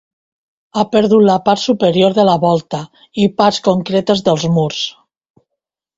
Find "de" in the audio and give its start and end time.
2.17-2.25